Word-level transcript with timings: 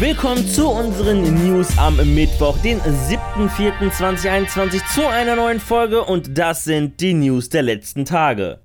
Willkommen 0.00 0.46
zu 0.46 0.68
unseren 0.68 1.44
News 1.44 1.76
am 1.76 1.96
Mittwoch, 2.14 2.56
den 2.58 2.78
7.4.2021 2.78 4.94
zu 4.94 5.08
einer 5.08 5.34
neuen 5.34 5.58
Folge 5.58 6.04
und 6.04 6.38
das 6.38 6.62
sind 6.62 7.00
die 7.00 7.14
News 7.14 7.48
der 7.48 7.62
letzten 7.62 8.04
Tage. 8.04 8.60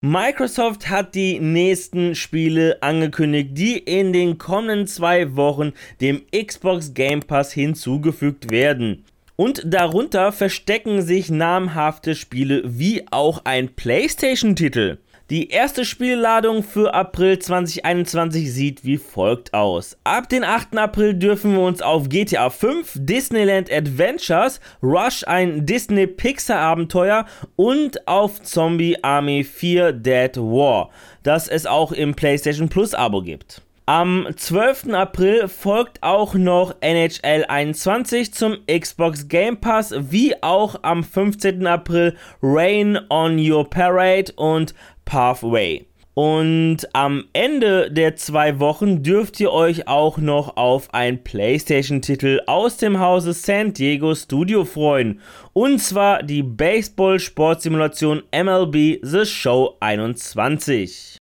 Microsoft 0.00 0.88
hat 0.88 1.14
die 1.14 1.38
nächsten 1.38 2.14
Spiele 2.14 2.78
angekündigt, 2.80 3.50
die 3.52 3.76
in 3.76 4.14
den 4.14 4.38
kommenden 4.38 4.86
zwei 4.86 5.36
Wochen 5.36 5.74
dem 6.00 6.22
Xbox 6.34 6.94
Game 6.94 7.20
Pass 7.20 7.52
hinzugefügt 7.52 8.50
werden. 8.50 9.04
Und 9.36 9.62
darunter 9.66 10.32
verstecken 10.32 11.02
sich 11.02 11.28
namhafte 11.28 12.14
Spiele 12.14 12.62
wie 12.64 13.04
auch 13.10 13.44
ein 13.44 13.74
PlayStation-Titel. 13.74 14.96
Die 15.30 15.50
erste 15.50 15.84
Spielladung 15.84 16.64
für 16.64 16.92
April 16.92 17.38
2021 17.38 18.52
sieht 18.52 18.84
wie 18.84 18.96
folgt 18.96 19.54
aus. 19.54 19.96
Ab 20.02 20.28
den 20.28 20.42
8. 20.42 20.76
April 20.76 21.14
dürfen 21.14 21.52
wir 21.52 21.60
uns 21.60 21.82
auf 21.82 22.08
GTA 22.08 22.50
5, 22.50 22.94
Disneyland 22.96 23.70
Adventures, 23.70 24.58
Rush 24.82 25.22
ein 25.28 25.66
Disney 25.66 26.08
Pixar 26.08 26.58
Abenteuer 26.58 27.26
und 27.54 28.08
auf 28.08 28.42
Zombie 28.42 28.96
Army 29.04 29.44
4 29.44 29.92
Dead 29.92 30.36
War, 30.36 30.90
das 31.22 31.46
es 31.46 31.64
auch 31.64 31.92
im 31.92 32.16
PlayStation 32.16 32.68
Plus 32.68 32.92
Abo 32.92 33.22
gibt. 33.22 33.62
Am 33.92 34.28
12. 34.36 34.94
April 34.94 35.48
folgt 35.48 36.00
auch 36.04 36.34
noch 36.34 36.76
NHL 36.80 37.44
21 37.48 38.32
zum 38.32 38.58
Xbox 38.68 39.26
Game 39.26 39.56
Pass, 39.56 39.92
wie 39.98 40.40
auch 40.44 40.76
am 40.82 41.02
15. 41.02 41.66
April 41.66 42.14
Rain 42.40 43.00
on 43.08 43.36
Your 43.36 43.68
Parade 43.68 44.32
und 44.36 44.76
Pathway. 45.04 45.86
Und 46.14 46.86
am 46.92 47.24
Ende 47.32 47.90
der 47.90 48.14
zwei 48.14 48.60
Wochen 48.60 49.02
dürft 49.02 49.40
ihr 49.40 49.50
euch 49.50 49.88
auch 49.88 50.18
noch 50.18 50.56
auf 50.56 50.94
ein 50.94 51.24
PlayStation-Titel 51.24 52.42
aus 52.46 52.76
dem 52.76 53.00
Hause 53.00 53.32
San 53.32 53.72
Diego 53.72 54.14
Studio 54.14 54.64
freuen. 54.64 55.18
Und 55.52 55.80
zwar 55.80 56.22
die 56.22 56.44
Baseball-Sportsimulation 56.44 58.22
MLB 58.32 59.00
The 59.02 59.26
Show 59.26 59.78
21. 59.80 61.18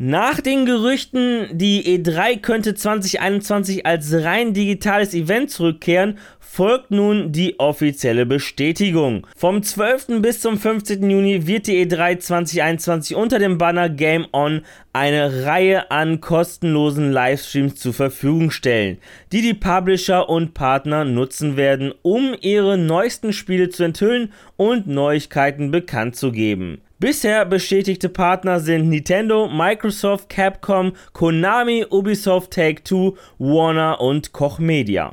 Nach 0.00 0.40
den 0.40 0.66
Gerüchten, 0.66 1.46
die 1.52 1.84
E3 1.84 2.40
könnte 2.40 2.74
2021 2.74 3.86
als 3.86 4.12
rein 4.12 4.52
digitales 4.52 5.14
Event 5.14 5.52
zurückkehren, 5.52 6.18
folgt 6.40 6.90
nun 6.90 7.30
die 7.30 7.60
offizielle 7.60 8.26
Bestätigung. 8.26 9.24
Vom 9.36 9.62
12. 9.62 10.20
bis 10.20 10.40
zum 10.40 10.58
15. 10.58 11.08
Juni 11.08 11.46
wird 11.46 11.68
die 11.68 11.86
E3 11.86 12.18
2021 12.18 13.16
unter 13.16 13.38
dem 13.38 13.56
Banner 13.56 13.88
Game 13.88 14.26
On 14.32 14.62
eine 14.92 15.44
Reihe 15.44 15.92
an 15.92 16.20
kostenlosen 16.20 17.12
Livestreams 17.12 17.76
zur 17.76 17.94
Verfügung 17.94 18.50
stellen, 18.50 18.98
die 19.30 19.42
die 19.42 19.54
Publisher 19.54 20.28
und 20.28 20.54
Partner 20.54 21.04
nutzen 21.04 21.56
werden, 21.56 21.94
um 22.02 22.34
ihre 22.40 22.76
neuesten 22.76 23.32
Spiele 23.32 23.68
zu 23.68 23.84
enthüllen 23.84 24.32
und 24.56 24.88
Neuigkeiten 24.88 25.70
bekannt 25.70 26.16
zu 26.16 26.32
geben. 26.32 26.80
Bisher 27.00 27.44
bestätigte 27.44 28.08
Partner 28.08 28.60
sind 28.60 28.88
Nintendo, 28.88 29.48
Microsoft, 29.48 30.28
Capcom, 30.28 30.92
Konami, 31.12 31.84
Ubisoft 31.90 32.52
Take-Two, 32.52 33.16
Warner 33.38 34.00
und 34.00 34.32
Koch 34.32 34.58
Media. 34.60 35.12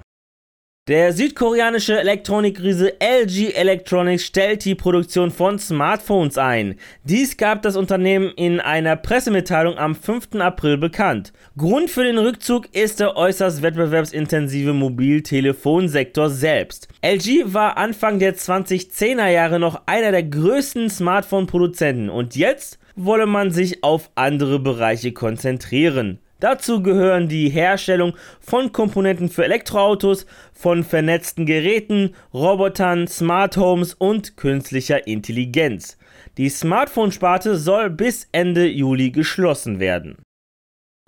Der 0.87 1.13
südkoreanische 1.13 1.99
Elektronikriese 1.99 2.93
LG 2.99 3.53
Electronics 3.53 4.25
stellt 4.25 4.65
die 4.65 4.73
Produktion 4.73 5.29
von 5.29 5.59
Smartphones 5.59 6.39
ein. 6.39 6.73
Dies 7.03 7.37
gab 7.37 7.61
das 7.61 7.75
Unternehmen 7.75 8.31
in 8.35 8.59
einer 8.59 8.95
Pressemitteilung 8.95 9.77
am 9.77 9.93
5. 9.93 10.37
April 10.39 10.79
bekannt. 10.79 11.33
Grund 11.55 11.91
für 11.91 12.03
den 12.03 12.17
Rückzug 12.17 12.73
ist 12.73 12.99
der 12.99 13.15
äußerst 13.15 13.61
wettbewerbsintensive 13.61 14.73
Mobiltelefonsektor 14.73 16.31
selbst. 16.31 16.87
LG 17.03 17.53
war 17.53 17.77
Anfang 17.77 18.17
der 18.17 18.35
2010er 18.35 19.27
Jahre 19.27 19.59
noch 19.59 19.83
einer 19.85 20.11
der 20.11 20.23
größten 20.23 20.89
Smartphone-Produzenten 20.89 22.09
und 22.09 22.35
jetzt 22.35 22.79
wolle 22.95 23.27
man 23.27 23.51
sich 23.51 23.83
auf 23.83 24.09
andere 24.15 24.57
Bereiche 24.57 25.11
konzentrieren. 25.11 26.17
Dazu 26.41 26.81
gehören 26.81 27.29
die 27.29 27.49
Herstellung 27.49 28.13
von 28.39 28.71
Komponenten 28.71 29.29
für 29.29 29.45
Elektroautos, 29.45 30.25
von 30.53 30.83
vernetzten 30.83 31.45
Geräten, 31.45 32.15
Robotern, 32.33 33.07
Smart 33.07 33.55
Homes 33.57 33.93
und 33.93 34.35
künstlicher 34.37 35.05
Intelligenz. 35.07 35.97
Die 36.37 36.49
Smartphone-Sparte 36.49 37.55
soll 37.57 37.91
bis 37.91 38.27
Ende 38.31 38.67
Juli 38.67 39.11
geschlossen 39.11 39.79
werden. 39.79 40.17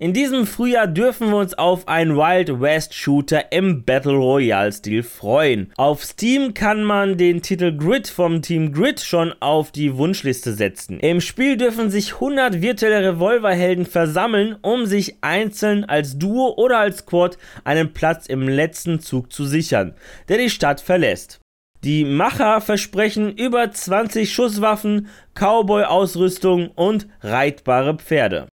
In 0.04 0.12
diesem 0.12 0.46
Frühjahr 0.46 0.86
dürfen 0.86 1.30
wir 1.30 1.38
uns 1.38 1.54
auf 1.54 1.88
einen 1.88 2.14
Wild 2.14 2.60
West 2.60 2.92
Shooter 2.92 3.50
im 3.52 3.84
Battle 3.84 4.12
Royale 4.12 4.70
Stil 4.70 5.02
freuen. 5.02 5.72
Auf 5.78 6.04
Steam 6.04 6.52
kann 6.52 6.84
man 6.84 7.16
den 7.16 7.40
Titel 7.40 7.74
Grid 7.74 8.08
vom 8.08 8.42
Team 8.42 8.72
Grid 8.72 9.00
schon 9.00 9.32
auf 9.40 9.72
die 9.72 9.96
Wunschliste 9.96 10.52
setzen. 10.52 11.00
Im 11.00 11.22
Spiel 11.22 11.56
dürfen 11.56 11.88
sich 11.88 12.16
100 12.16 12.60
virtuelle 12.60 13.14
Revolverhelden 13.14 13.86
versammeln, 13.86 14.56
um 14.60 14.84
sich 14.84 15.16
einzeln 15.22 15.86
als 15.86 16.18
Duo 16.18 16.52
oder 16.54 16.80
als 16.80 16.98
Squad 16.98 17.38
einen 17.64 17.94
Platz 17.94 18.26
im 18.26 18.46
letzten 18.46 19.00
Zug 19.00 19.32
zu 19.32 19.46
sichern, 19.46 19.94
der 20.28 20.36
die 20.36 20.50
Stadt 20.50 20.82
verlässt. 20.82 21.40
Die 21.82 22.04
Macher 22.04 22.60
versprechen 22.60 23.34
über 23.34 23.70
20 23.70 24.30
Schusswaffen, 24.30 25.08
Cowboy-Ausrüstung 25.32 26.68
und 26.74 27.08
reitbare 27.22 27.96
Pferde. 27.96 28.48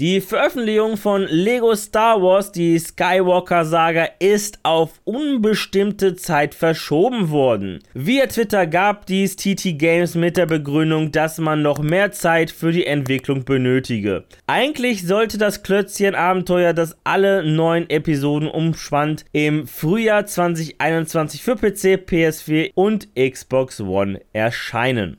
Die 0.00 0.22
Veröffentlichung 0.22 0.96
von 0.96 1.26
Lego 1.28 1.74
Star 1.74 2.22
Wars, 2.22 2.52
die 2.52 2.78
Skywalker 2.78 3.66
Saga, 3.66 4.08
ist 4.18 4.58
auf 4.62 4.98
unbestimmte 5.04 6.16
Zeit 6.16 6.54
verschoben 6.54 7.28
worden. 7.28 7.80
Via 7.92 8.24
Twitter 8.24 8.66
gab 8.66 9.04
dies 9.04 9.36
TT 9.36 9.78
Games 9.78 10.14
mit 10.14 10.38
der 10.38 10.46
Begründung, 10.46 11.12
dass 11.12 11.36
man 11.36 11.60
noch 11.60 11.80
mehr 11.80 12.12
Zeit 12.12 12.50
für 12.50 12.72
die 12.72 12.86
Entwicklung 12.86 13.44
benötige. 13.44 14.24
Eigentlich 14.46 15.06
sollte 15.06 15.36
das 15.36 15.62
Klötzchen-Abenteuer, 15.62 16.72
das 16.72 16.96
alle 17.04 17.44
neun 17.44 17.90
Episoden 17.90 18.48
umspannt, 18.48 19.26
im 19.32 19.66
Frühjahr 19.66 20.24
2021 20.24 21.42
für 21.42 21.56
PC, 21.56 22.00
PS4 22.08 22.70
und 22.74 23.14
Xbox 23.14 23.82
One 23.82 24.22
erscheinen. 24.32 25.18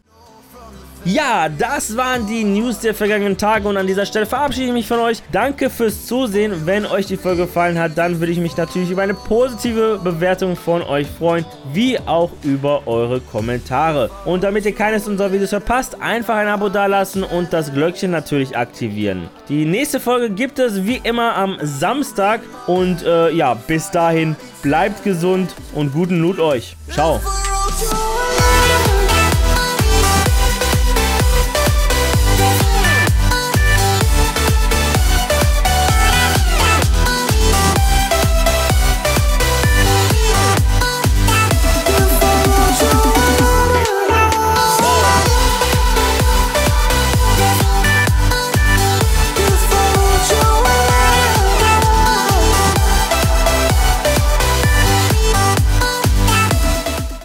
Ja, 1.03 1.49
das 1.49 1.97
waren 1.97 2.27
die 2.27 2.43
News 2.43 2.79
der 2.79 2.93
vergangenen 2.93 3.35
Tage 3.35 3.67
und 3.67 3.75
an 3.75 3.87
dieser 3.87 4.05
Stelle 4.05 4.27
verabschiede 4.27 4.67
ich 4.67 4.73
mich 4.73 4.87
von 4.87 4.99
euch. 4.99 5.23
Danke 5.31 5.71
fürs 5.71 6.05
Zusehen. 6.05 6.65
Wenn 6.65 6.85
euch 6.85 7.07
die 7.07 7.17
Folge 7.17 7.43
gefallen 7.43 7.79
hat, 7.79 7.97
dann 7.97 8.19
würde 8.19 8.31
ich 8.31 8.39
mich 8.39 8.55
natürlich 8.55 8.91
über 8.91 9.01
eine 9.01 9.15
positive 9.15 9.99
Bewertung 10.03 10.55
von 10.55 10.83
euch 10.83 11.07
freuen, 11.07 11.43
wie 11.73 11.97
auch 11.99 12.29
über 12.43 12.83
eure 12.85 13.19
Kommentare. 13.19 14.11
Und 14.25 14.43
damit 14.43 14.65
ihr 14.65 14.75
keines 14.75 15.07
unserer 15.07 15.31
Videos 15.31 15.49
verpasst, 15.49 15.97
einfach 15.99 16.35
ein 16.35 16.47
Abo 16.47 16.69
dalassen 16.69 17.23
und 17.23 17.51
das 17.51 17.73
Glöckchen 17.73 18.11
natürlich 18.11 18.55
aktivieren. 18.55 19.29
Die 19.49 19.65
nächste 19.65 19.99
Folge 19.99 20.29
gibt 20.29 20.59
es 20.59 20.85
wie 20.85 21.01
immer 21.03 21.35
am 21.35 21.57
Samstag 21.63 22.41
und 22.67 23.03
äh, 23.03 23.31
ja, 23.31 23.55
bis 23.55 23.89
dahin 23.89 24.35
bleibt 24.61 25.03
gesund 25.03 25.55
und 25.73 25.93
guten 25.93 26.19
Loot 26.19 26.39
euch. 26.39 26.75
Ciao. 26.91 27.19